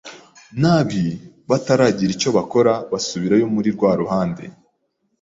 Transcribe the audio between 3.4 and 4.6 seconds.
muri rwaruhande